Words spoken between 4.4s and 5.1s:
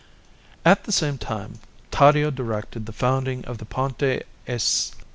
S.